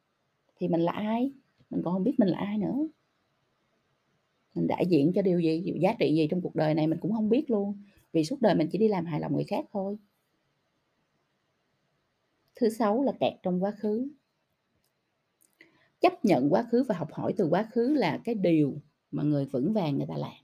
thì 0.56 0.68
mình 0.68 0.80
là 0.80 0.92
ai? 0.92 1.32
Mình 1.70 1.82
còn 1.84 1.94
không 1.94 2.04
biết 2.04 2.14
mình 2.18 2.28
là 2.28 2.38
ai 2.38 2.58
nữa. 2.58 2.88
Mình 4.54 4.66
đại 4.66 4.86
diện 4.86 5.12
cho 5.14 5.22
điều 5.22 5.40
gì, 5.40 5.74
giá 5.80 5.94
trị 5.98 6.14
gì 6.14 6.28
trong 6.30 6.40
cuộc 6.40 6.54
đời 6.54 6.74
này 6.74 6.86
mình 6.86 6.98
cũng 7.00 7.12
không 7.12 7.28
biết 7.28 7.50
luôn, 7.50 7.82
vì 8.12 8.24
suốt 8.24 8.40
đời 8.40 8.54
mình 8.54 8.68
chỉ 8.72 8.78
đi 8.78 8.88
làm 8.88 9.06
hài 9.06 9.20
lòng 9.20 9.34
người 9.34 9.44
khác 9.44 9.64
thôi. 9.72 9.96
Thứ 12.54 12.68
sáu 12.68 13.02
là 13.02 13.12
kẹt 13.20 13.32
trong 13.42 13.62
quá 13.62 13.70
khứ. 13.70 14.08
Chấp 16.00 16.24
nhận 16.24 16.52
quá 16.52 16.66
khứ 16.70 16.84
và 16.88 16.94
học 16.94 17.12
hỏi 17.12 17.34
từ 17.36 17.48
quá 17.48 17.68
khứ 17.72 17.94
là 17.94 18.20
cái 18.24 18.34
điều 18.34 18.80
mà 19.10 19.22
người 19.22 19.46
vững 19.46 19.72
vàng 19.72 19.96
người 19.96 20.06
ta 20.06 20.16
làm. 20.16 20.42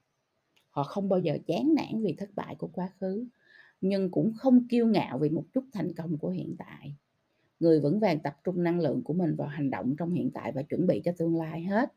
Họ 0.70 0.82
không 0.82 1.08
bao 1.08 1.20
giờ 1.20 1.38
chán 1.46 1.74
nản 1.74 2.02
vì 2.02 2.14
thất 2.18 2.30
bại 2.34 2.54
của 2.54 2.68
quá 2.72 2.90
khứ, 3.00 3.26
nhưng 3.80 4.10
cũng 4.10 4.32
không 4.36 4.68
kiêu 4.68 4.86
ngạo 4.86 5.18
vì 5.18 5.28
một 5.30 5.44
chút 5.54 5.64
thành 5.72 5.94
công 5.94 6.18
của 6.18 6.30
hiện 6.30 6.56
tại. 6.58 6.94
Người 7.60 7.80
vững 7.80 8.00
vàng 8.00 8.20
tập 8.20 8.36
trung 8.44 8.62
năng 8.62 8.80
lượng 8.80 9.02
của 9.04 9.12
mình 9.12 9.36
vào 9.36 9.48
hành 9.48 9.70
động 9.70 9.94
trong 9.98 10.12
hiện 10.12 10.30
tại 10.34 10.52
và 10.52 10.62
chuẩn 10.62 10.86
bị 10.86 11.02
cho 11.04 11.12
tương 11.18 11.36
lai 11.36 11.62
hết. 11.62 11.92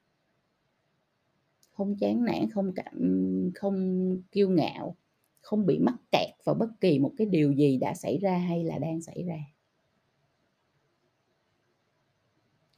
Không 1.71 1.95
chán 1.99 2.25
nản, 2.25 2.49
không 2.49 2.71
cảm 2.75 3.51
không 3.55 4.17
kiêu 4.31 4.49
ngạo, 4.49 4.95
không 5.41 5.65
bị 5.65 5.79
mắc 5.79 5.95
kẹt 6.11 6.29
vào 6.43 6.55
bất 6.55 6.69
kỳ 6.81 6.99
một 6.99 7.11
cái 7.17 7.27
điều 7.27 7.51
gì 7.51 7.77
đã 7.77 7.93
xảy 7.93 8.17
ra 8.17 8.37
hay 8.37 8.63
là 8.63 8.77
đang 8.77 9.01
xảy 9.01 9.23
ra 9.23 9.37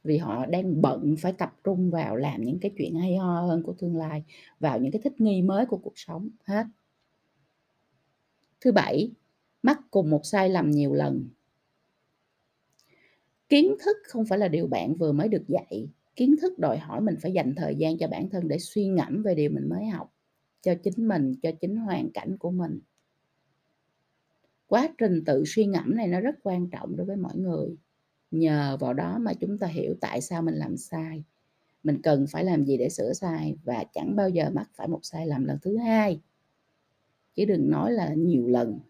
vì 0.06 0.18
họ 0.18 0.46
đang 0.46 0.82
bận 0.82 1.14
phải 1.18 1.32
tập 1.32 1.54
trung 1.64 1.90
vào 1.90 2.16
làm 2.16 2.42
những 2.42 2.58
cái 2.60 2.70
chuyện 2.78 2.94
hay 2.94 3.16
ho 3.16 3.40
hơn 3.40 3.62
của 3.62 3.74
tương 3.78 3.96
lai 3.96 4.24
vào 4.60 4.78
những 4.78 4.92
cái 4.92 5.02
thích 5.04 5.20
nghi 5.20 5.42
mới 5.42 5.66
của 5.66 5.76
cuộc 5.76 5.92
sống 5.96 6.28
hết 6.44 6.66
thứ 8.66 8.72
bảy 8.72 9.10
mắc 9.62 9.80
cùng 9.90 10.10
một 10.10 10.20
sai 10.24 10.48
lầm 10.50 10.70
nhiều 10.70 10.94
lần. 10.94 11.28
Kiến 13.48 13.76
thức 13.84 13.96
không 14.04 14.26
phải 14.26 14.38
là 14.38 14.48
điều 14.48 14.66
bạn 14.66 14.94
vừa 14.94 15.12
mới 15.12 15.28
được 15.28 15.48
dạy. 15.48 15.88
Kiến 16.16 16.36
thức 16.42 16.58
đòi 16.58 16.78
hỏi 16.78 17.00
mình 17.00 17.16
phải 17.20 17.32
dành 17.32 17.54
thời 17.54 17.74
gian 17.74 17.98
cho 17.98 18.08
bản 18.08 18.30
thân 18.30 18.48
để 18.48 18.58
suy 18.58 18.86
ngẫm 18.86 19.22
về 19.22 19.34
điều 19.34 19.50
mình 19.50 19.68
mới 19.68 19.86
học, 19.86 20.12
cho 20.62 20.74
chính 20.74 21.08
mình, 21.08 21.34
cho 21.42 21.50
chính 21.60 21.76
hoàn 21.76 22.10
cảnh 22.10 22.38
của 22.38 22.50
mình. 22.50 22.80
Quá 24.66 24.88
trình 24.98 25.24
tự 25.24 25.44
suy 25.46 25.66
ngẫm 25.66 25.96
này 25.96 26.06
nó 26.06 26.20
rất 26.20 26.34
quan 26.42 26.70
trọng 26.70 26.96
đối 26.96 27.06
với 27.06 27.16
mọi 27.16 27.36
người. 27.36 27.76
Nhờ 28.30 28.76
vào 28.80 28.94
đó 28.94 29.18
mà 29.18 29.34
chúng 29.34 29.58
ta 29.58 29.66
hiểu 29.66 29.94
tại 30.00 30.20
sao 30.20 30.42
mình 30.42 30.54
làm 30.54 30.76
sai. 30.76 31.24
Mình 31.82 32.02
cần 32.02 32.26
phải 32.30 32.44
làm 32.44 32.64
gì 32.64 32.76
để 32.76 32.88
sửa 32.88 33.12
sai 33.12 33.56
và 33.64 33.84
chẳng 33.94 34.16
bao 34.16 34.28
giờ 34.28 34.50
mắc 34.50 34.70
phải 34.74 34.88
một 34.88 35.00
sai 35.02 35.26
lầm 35.26 35.44
lần 35.44 35.58
thứ 35.62 35.76
hai 35.76 36.20
chứ 37.36 37.44
đừng 37.44 37.70
nói 37.70 37.92
là 37.92 38.14
nhiều 38.14 38.46
lần. 38.46 38.80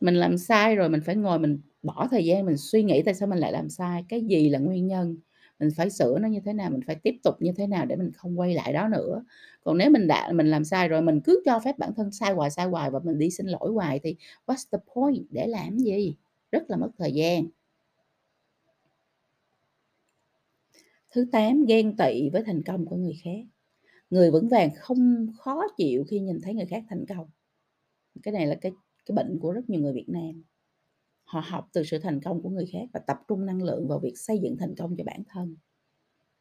Mình 0.00 0.14
làm 0.14 0.38
sai 0.38 0.76
rồi 0.76 0.88
mình 0.88 1.00
phải 1.00 1.16
ngồi 1.16 1.38
mình 1.38 1.60
bỏ 1.82 2.08
thời 2.10 2.24
gian 2.24 2.46
mình 2.46 2.56
suy 2.56 2.82
nghĩ 2.82 3.02
tại 3.02 3.14
sao 3.14 3.28
mình 3.28 3.38
lại 3.38 3.52
làm 3.52 3.68
sai, 3.68 4.04
cái 4.08 4.20
gì 4.20 4.48
là 4.48 4.58
nguyên 4.58 4.86
nhân, 4.86 5.16
mình 5.58 5.68
phải 5.76 5.90
sửa 5.90 6.18
nó 6.18 6.28
như 6.28 6.40
thế 6.44 6.52
nào, 6.52 6.70
mình 6.70 6.80
phải 6.86 6.96
tiếp 6.96 7.14
tục 7.22 7.34
như 7.40 7.52
thế 7.56 7.66
nào 7.66 7.86
để 7.86 7.96
mình 7.96 8.12
không 8.12 8.40
quay 8.40 8.54
lại 8.54 8.72
đó 8.72 8.88
nữa. 8.88 9.24
Còn 9.64 9.78
nếu 9.78 9.90
mình 9.90 10.06
đã, 10.06 10.32
mình 10.32 10.46
làm 10.50 10.64
sai 10.64 10.88
rồi, 10.88 11.02
mình 11.02 11.20
cứ 11.20 11.42
cho 11.44 11.60
phép 11.64 11.78
bản 11.78 11.94
thân 11.96 12.12
sai 12.12 12.32
hoài 12.32 12.50
sai 12.50 12.66
hoài 12.66 12.90
và 12.90 12.98
mình 13.04 13.18
đi 13.18 13.30
xin 13.30 13.46
lỗi 13.46 13.72
hoài 13.72 14.00
thì 14.02 14.16
what's 14.46 14.64
the 14.72 14.78
point? 14.94 15.26
Để 15.30 15.46
làm 15.46 15.78
gì? 15.78 16.16
Rất 16.52 16.70
là 16.70 16.76
mất 16.76 16.90
thời 16.98 17.12
gian. 17.12 17.46
Thứ 21.10 21.26
tám, 21.32 21.64
ghen 21.64 21.96
tị 21.96 22.30
với 22.30 22.42
thành 22.46 22.62
công 22.62 22.86
của 22.86 22.96
người 22.96 23.14
khác 23.24 23.55
người 24.10 24.30
vững 24.30 24.48
vàng 24.48 24.70
không 24.76 25.26
khó 25.38 25.62
chịu 25.76 26.04
khi 26.08 26.20
nhìn 26.20 26.40
thấy 26.42 26.54
người 26.54 26.66
khác 26.66 26.84
thành 26.88 27.04
công. 27.08 27.30
Cái 28.22 28.34
này 28.34 28.46
là 28.46 28.54
cái 28.60 28.72
cái 29.06 29.14
bệnh 29.14 29.38
của 29.40 29.52
rất 29.52 29.70
nhiều 29.70 29.80
người 29.80 29.92
Việt 29.92 30.08
Nam. 30.08 30.42
Họ 31.24 31.40
học 31.46 31.68
từ 31.72 31.84
sự 31.84 31.98
thành 31.98 32.20
công 32.20 32.42
của 32.42 32.48
người 32.48 32.66
khác 32.72 32.88
và 32.92 33.00
tập 33.00 33.18
trung 33.28 33.46
năng 33.46 33.62
lượng 33.62 33.88
vào 33.88 33.98
việc 33.98 34.18
xây 34.18 34.38
dựng 34.38 34.56
thành 34.56 34.74
công 34.78 34.96
cho 34.98 35.04
bản 35.04 35.22
thân. 35.28 35.56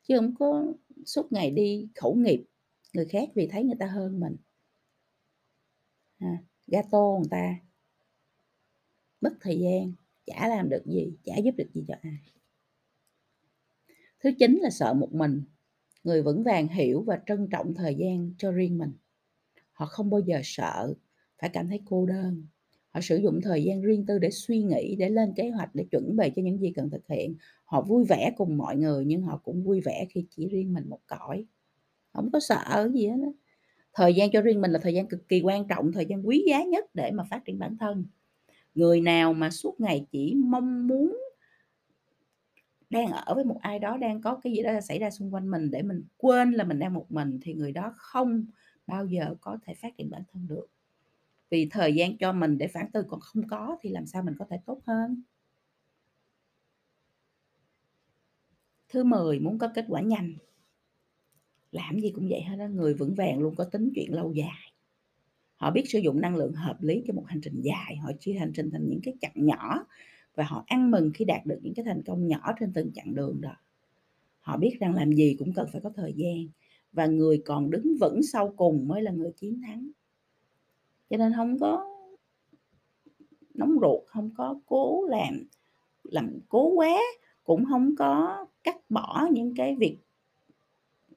Chứ 0.03 0.17
không 0.17 0.35
có 0.35 0.73
suốt 1.05 1.31
ngày 1.31 1.51
đi 1.51 1.87
khẩu 1.95 2.15
nghiệp 2.15 2.45
người 2.93 3.05
khác 3.05 3.29
vì 3.35 3.47
thấy 3.47 3.63
người 3.63 3.75
ta 3.79 3.85
hơn 3.85 4.19
mình. 4.19 4.35
À, 6.19 6.37
gato 6.67 7.17
người 7.17 7.27
ta. 7.31 7.55
Mất 9.21 9.33
thời 9.41 9.59
gian 9.59 9.93
chả 10.25 10.47
làm 10.47 10.69
được 10.69 10.83
gì 10.85 11.13
chả 11.23 11.37
giúp 11.37 11.55
được 11.57 11.69
gì 11.73 11.83
cho 11.87 11.93
ai. 12.01 12.17
Thứ 14.19 14.31
chín 14.39 14.59
là 14.61 14.69
sợ 14.69 14.93
một 14.93 15.13
mình 15.13 15.41
người 16.05 16.21
vững 16.21 16.43
vàng 16.43 16.67
hiểu 16.67 17.01
và 17.01 17.19
trân 17.27 17.47
trọng 17.51 17.73
thời 17.73 17.95
gian 17.95 18.33
cho 18.37 18.51
riêng 18.51 18.77
mình. 18.77 18.91
Họ 19.71 19.85
không 19.85 20.09
bao 20.09 20.19
giờ 20.19 20.39
sợ, 20.43 20.93
phải 21.41 21.49
cảm 21.53 21.67
thấy 21.67 21.81
cô 21.85 22.05
đơn. 22.05 22.45
Họ 22.89 23.01
sử 23.01 23.17
dụng 23.17 23.41
thời 23.41 23.63
gian 23.63 23.81
riêng 23.81 24.05
tư 24.05 24.19
để 24.19 24.29
suy 24.31 24.63
nghĩ, 24.63 24.95
để 24.95 25.09
lên 25.09 25.33
kế 25.35 25.49
hoạch, 25.49 25.75
để 25.75 25.85
chuẩn 25.91 26.15
bị 26.17 26.29
cho 26.35 26.41
những 26.41 26.59
gì 26.59 26.71
cần 26.75 26.89
thực 26.89 27.07
hiện. 27.07 27.35
Họ 27.65 27.81
vui 27.81 28.05
vẻ 28.05 28.33
cùng 28.37 28.57
mọi 28.57 28.75
người, 28.75 29.05
nhưng 29.05 29.21
họ 29.21 29.41
cũng 29.43 29.63
vui 29.63 29.81
vẻ 29.81 30.05
khi 30.09 30.25
chỉ 30.29 30.47
riêng 30.47 30.73
mình 30.73 30.89
một 30.89 30.99
cõi. 31.07 31.45
Không 32.13 32.31
có 32.31 32.39
sợ 32.39 32.89
gì 32.93 33.07
hết 33.07 33.17
đó. 33.21 33.31
thời 33.93 34.13
gian 34.13 34.31
cho 34.31 34.41
riêng 34.41 34.61
mình 34.61 34.71
là 34.71 34.79
thời 34.79 34.93
gian 34.93 35.07
cực 35.07 35.27
kỳ 35.27 35.41
quan 35.41 35.67
trọng, 35.67 35.91
thời 35.91 36.05
gian 36.05 36.27
quý 36.27 36.43
giá 36.47 36.63
nhất 36.63 36.85
để 36.93 37.11
mà 37.11 37.23
phát 37.29 37.45
triển 37.45 37.59
bản 37.59 37.77
thân. 37.77 38.05
Người 38.75 39.01
nào 39.01 39.33
mà 39.33 39.49
suốt 39.49 39.79
ngày 39.79 40.05
chỉ 40.11 40.35
mong 40.35 40.87
muốn 40.87 41.17
đang 42.89 43.11
ở 43.11 43.35
với 43.35 43.45
một 43.45 43.57
ai 43.61 43.79
đó, 43.79 43.97
đang 43.97 44.21
có 44.21 44.35
cái 44.43 44.53
gì 44.53 44.63
đó 44.63 44.81
xảy 44.81 44.99
ra 44.99 45.11
xung 45.11 45.33
quanh 45.33 45.51
mình 45.51 45.71
để 45.71 45.81
mình 45.81 46.03
quên 46.17 46.51
là 46.51 46.63
mình 46.63 46.79
đang 46.79 46.93
một 46.93 47.11
mình, 47.11 47.39
thì 47.41 47.53
người 47.53 47.71
đó 47.71 47.93
không 47.97 48.45
bao 48.87 49.05
giờ 49.05 49.35
có 49.41 49.57
thể 49.65 49.73
phát 49.73 49.97
triển 49.97 50.09
bản 50.09 50.21
thân 50.33 50.47
được. 50.47 50.67
Vì 51.49 51.69
thời 51.71 51.95
gian 51.95 52.17
cho 52.17 52.33
mình 52.33 52.57
để 52.57 52.67
phản 52.67 52.91
tư 52.91 53.03
còn 53.07 53.19
không 53.19 53.47
có 53.47 53.77
thì 53.81 53.89
làm 53.89 54.05
sao 54.05 54.23
mình 54.23 54.35
có 54.39 54.45
thể 54.49 54.57
tốt 54.65 54.81
hơn? 54.85 55.23
Thứ 58.89 59.03
10 59.03 59.39
muốn 59.39 59.59
có 59.59 59.69
kết 59.75 59.85
quả 59.87 60.01
nhanh. 60.01 60.33
Làm 61.71 61.99
gì 61.99 62.11
cũng 62.15 62.27
vậy 62.29 62.41
hết 62.41 62.55
đó 62.55 62.67
người 62.67 62.93
vững 62.93 63.15
vàng 63.15 63.39
luôn, 63.39 63.55
có 63.55 63.63
tính 63.63 63.91
chuyện 63.95 64.13
lâu 64.13 64.33
dài. 64.33 64.71
Họ 65.55 65.71
biết 65.71 65.83
sử 65.89 65.99
dụng 65.99 66.21
năng 66.21 66.35
lượng 66.35 66.53
hợp 66.53 66.77
lý 66.81 67.03
cho 67.07 67.13
một 67.13 67.23
hành 67.27 67.41
trình 67.41 67.61
dài, 67.61 67.95
họ 67.95 68.11
chia 68.19 68.33
hành 68.33 68.51
trình 68.55 68.71
thành 68.71 68.89
những 68.89 68.99
cái 69.03 69.13
chặng 69.21 69.33
nhỏ 69.35 69.85
và 70.35 70.43
họ 70.43 70.63
ăn 70.67 70.91
mừng 70.91 71.11
khi 71.13 71.25
đạt 71.25 71.45
được 71.45 71.59
những 71.63 71.73
cái 71.73 71.85
thành 71.85 72.03
công 72.03 72.27
nhỏ 72.27 72.53
trên 72.59 72.73
từng 72.73 72.91
chặng 72.93 73.15
đường 73.15 73.41
đó. 73.41 73.55
Họ 74.39 74.57
biết 74.57 74.77
rằng 74.79 74.95
làm 74.95 75.11
gì 75.11 75.35
cũng 75.39 75.53
cần 75.53 75.67
phải 75.71 75.81
có 75.81 75.89
thời 75.95 76.13
gian 76.13 76.47
và 76.91 77.05
người 77.05 77.41
còn 77.45 77.69
đứng 77.69 77.97
vững 78.01 78.23
sau 78.23 78.53
cùng 78.57 78.87
mới 78.87 79.01
là 79.01 79.11
người 79.11 79.31
chiến 79.31 79.61
thắng. 79.61 79.89
Cho 81.09 81.17
nên 81.17 81.33
không 81.35 81.59
có 81.59 81.91
nóng 83.53 83.77
ruột, 83.81 84.03
không 84.07 84.29
có 84.37 84.59
cố 84.65 85.05
làm 85.07 85.43
làm 86.03 86.39
cố 86.49 86.69
quá, 86.75 86.99
cũng 87.43 87.65
không 87.65 87.95
có 87.97 88.45
cắt 88.63 88.89
bỏ 88.89 89.27
những 89.31 89.53
cái 89.55 89.75
việc 89.75 89.97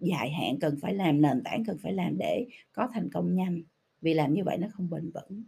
dài 0.01 0.31
hạn 0.31 0.59
cần 0.61 0.77
phải 0.81 0.95
làm, 0.95 1.23
nền 1.23 1.43
tảng 1.45 1.65
cần 1.65 1.79
phải 1.79 1.93
làm 1.93 2.19
để 2.19 2.47
có 2.73 2.89
thành 2.93 3.09
công 3.13 3.35
nhanh. 3.35 3.63
Vì 4.01 4.15
làm 4.15 4.35
như 4.35 4.45
vậy 4.45 4.59
nó 4.59 4.69
không 4.73 4.91
bền 4.91 5.11
vững 5.11 5.43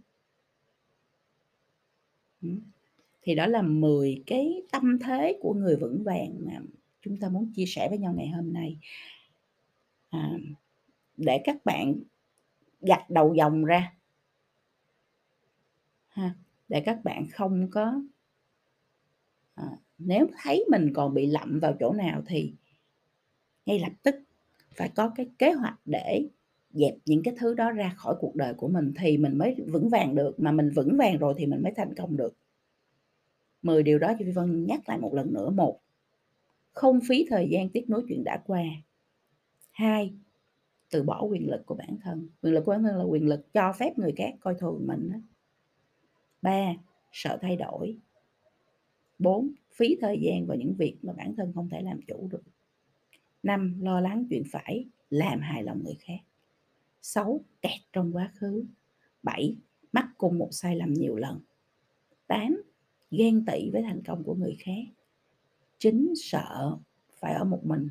thì 3.22 3.34
đó 3.34 3.46
là 3.46 3.62
10 3.62 4.22
cái 4.26 4.62
tâm 4.72 4.98
thế 4.98 5.38
của 5.40 5.54
người 5.54 5.76
vững 5.76 6.04
vàng 6.04 6.34
mà 6.40 6.60
chúng 7.02 7.16
ta 7.16 7.28
muốn 7.28 7.52
chia 7.56 7.66
sẻ 7.66 7.88
với 7.88 7.98
nhau 7.98 8.14
ngày 8.16 8.28
hôm 8.28 8.52
nay. 8.52 8.76
À, 10.10 10.30
để 11.16 11.40
các 11.44 11.64
bạn 11.64 11.94
gạch 12.80 13.10
đầu 13.10 13.34
dòng 13.34 13.64
ra. 13.64 13.92
Ha 16.08 16.34
để 16.68 16.80
các 16.80 17.04
bạn 17.04 17.28
không 17.32 17.70
có 17.70 18.02
à, 19.54 19.64
nếu 19.98 20.26
thấy 20.42 20.64
mình 20.70 20.92
còn 20.94 21.14
bị 21.14 21.26
lậm 21.26 21.60
vào 21.60 21.76
chỗ 21.80 21.92
nào 21.92 22.22
thì 22.26 22.52
ngay 23.66 23.78
lập 23.78 23.92
tức 24.02 24.14
phải 24.74 24.88
có 24.88 25.12
cái 25.16 25.26
kế 25.38 25.52
hoạch 25.52 25.80
để 25.84 26.28
dẹp 26.70 26.94
những 27.06 27.22
cái 27.22 27.34
thứ 27.38 27.54
đó 27.54 27.70
ra 27.70 27.92
khỏi 27.96 28.14
cuộc 28.20 28.36
đời 28.36 28.54
của 28.54 28.68
mình 28.68 28.92
thì 28.96 29.18
mình 29.18 29.38
mới 29.38 29.54
vững 29.72 29.88
vàng 29.88 30.14
được. 30.14 30.40
Mà 30.40 30.52
mình 30.52 30.70
vững 30.70 30.96
vàng 30.96 31.18
rồi 31.18 31.34
thì 31.36 31.46
mình 31.46 31.62
mới 31.62 31.72
thành 31.76 31.94
công 31.94 32.16
được. 32.16 32.34
10 33.62 33.82
điều 33.82 33.98
đó 33.98 34.12
cho 34.18 34.24
Phi 34.24 34.32
Vân 34.32 34.66
nhắc 34.66 34.88
lại 34.88 34.98
một 34.98 35.14
lần 35.14 35.32
nữa. 35.32 35.50
Một, 35.50 35.80
không 36.72 37.00
phí 37.08 37.26
thời 37.30 37.48
gian 37.50 37.68
tiếp 37.68 37.84
nối 37.88 38.04
chuyện 38.08 38.24
đã 38.24 38.42
qua. 38.46 38.62
Hai, 39.70 40.14
từ 40.90 41.02
bỏ 41.02 41.22
quyền 41.22 41.50
lực 41.50 41.66
của 41.66 41.74
bản 41.74 41.98
thân. 42.02 42.28
Quyền 42.42 42.54
lực 42.54 42.64
của 42.64 42.72
bản 42.72 42.82
thân 42.82 42.96
là 42.96 43.04
quyền 43.04 43.28
lực 43.28 43.52
cho 43.52 43.72
phép 43.72 43.98
người 43.98 44.12
khác 44.16 44.34
coi 44.40 44.54
thường 44.54 44.86
mình 44.86 45.10
ba, 46.42 46.74
sợ 47.12 47.38
thay 47.42 47.56
đổi. 47.56 47.98
Bốn, 49.18 49.52
phí 49.72 49.96
thời 50.00 50.18
gian 50.20 50.46
vào 50.46 50.56
những 50.56 50.74
việc 50.74 50.96
mà 51.02 51.12
bản 51.12 51.34
thân 51.36 51.52
không 51.54 51.68
thể 51.68 51.82
làm 51.82 52.00
chủ 52.06 52.28
được. 52.30 52.42
Năm, 53.42 53.80
lo 53.80 54.00
lắng 54.00 54.26
chuyện 54.30 54.42
phải 54.52 54.86
làm 55.10 55.40
hài 55.40 55.62
lòng 55.62 55.84
người 55.84 55.96
khác. 56.00 56.18
Sáu, 57.02 57.40
kẹt 57.62 57.80
trong 57.92 58.16
quá 58.16 58.32
khứ. 58.34 58.64
Bảy, 59.22 59.56
mắc 59.92 60.08
cùng 60.18 60.38
một 60.38 60.48
sai 60.52 60.76
lầm 60.76 60.92
nhiều 60.92 61.16
lần. 61.16 61.40
Tám 62.26 62.62
ghen 63.10 63.44
tị 63.44 63.70
với 63.70 63.82
thành 63.82 64.02
công 64.02 64.24
của 64.24 64.34
người 64.34 64.56
khác. 64.60 64.84
Chín 65.78 66.12
sợ 66.16 66.76
phải 67.20 67.34
ở 67.34 67.44
một 67.44 67.60
mình 67.64 67.88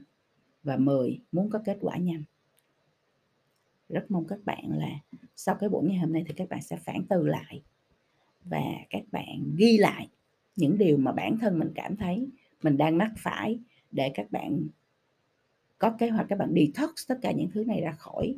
và 0.64 0.78
10 0.78 1.20
muốn 1.32 1.50
có 1.50 1.60
kết 1.66 1.78
quả 1.82 1.98
nhanh. 1.98 2.24
Rất 3.90 4.12
mong 4.12 4.28
các 4.28 4.40
bạn 4.46 4.72
là 4.72 4.90
sau 5.36 5.56
cái 5.56 5.70
buổi 5.70 5.86
ngày 5.90 5.98
hôm 5.98 6.14
nay 6.14 6.24
thì 6.28 6.34
các 6.34 6.50
bạn 6.50 6.62
sẽ 6.62 6.78
phản 6.78 7.06
từ 7.10 7.28
lại 7.28 7.62
và 8.44 8.64
các 8.90 9.04
bạn 9.12 9.56
ghi 9.58 9.78
lại 9.78 10.10
những 10.56 10.78
điều 10.78 10.98
mà 10.98 11.12
bản 11.12 11.38
thân 11.42 11.60
mình 11.60 11.72
cảm 11.76 11.96
thấy 11.96 12.28
mình 12.64 12.78
đang 12.78 12.98
mắc 12.98 13.12
phải 13.18 13.60
để 13.92 14.12
các 14.14 14.32
bạn 14.32 14.68
có 15.78 15.96
kế 16.00 16.10
hoạch, 16.10 16.26
các 16.30 16.40
bạn 16.40 16.54
detox 16.56 17.08
tất 17.08 17.20
cả 17.22 17.32
những 17.32 17.50
thứ 17.54 17.64
này 17.64 17.82
ra 17.82 17.92
khỏi 17.92 18.36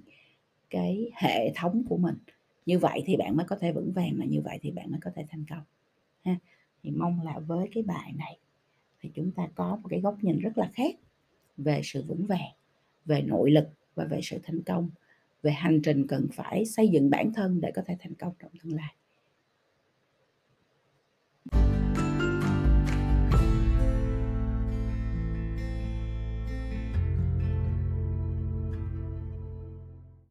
cái 0.70 1.12
hệ 1.16 1.54
thống 1.56 1.84
của 1.90 1.98
mình. 1.98 2.16
Như 2.66 2.80
vậy 2.80 3.04
thì 3.06 3.18
bạn 3.18 3.38
mới 3.38 3.46
có 3.46 3.56
thể 3.56 3.72
vững 3.72 3.92
vàng 3.92 4.14
mà 4.18 4.26
như 4.26 4.42
vậy 4.42 4.60
thì 4.62 4.72
bạn 4.72 4.92
mới 4.92 5.00
có 5.04 5.12
thể 5.16 5.26
thành 5.30 5.46
công, 5.50 5.64
ha 6.24 6.36
thì 6.84 6.92
mong 6.92 7.22
là 7.24 7.40
với 7.40 7.70
cái 7.74 7.84
bài 7.84 8.14
này 8.18 8.38
thì 9.02 9.12
chúng 9.14 9.32
ta 9.32 9.48
có 9.56 9.76
một 9.76 9.88
cái 9.90 10.02
góc 10.02 10.18
nhìn 10.22 10.40
rất 10.40 10.58
là 10.58 10.70
khác 10.74 10.96
về 11.58 11.82
sự 11.84 12.04
vững 12.08 12.26
vàng, 12.26 12.52
về 13.06 13.22
nội 13.22 13.52
lực 13.52 13.70
và 13.96 14.06
về 14.06 14.20
sự 14.24 14.38
thành 14.44 14.64
công, 14.64 14.90
về 15.42 15.52
hành 15.52 15.82
trình 15.82 16.08
cần 16.08 16.28
phải 16.34 16.66
xây 16.66 16.88
dựng 16.88 17.10
bản 17.10 17.34
thân 17.34 17.62
để 17.62 17.72
có 17.76 17.82
thể 17.86 17.96
thành 18.00 18.14
công 18.14 18.34
trong 18.40 18.52
tương 18.64 18.76
lai. 18.76 18.96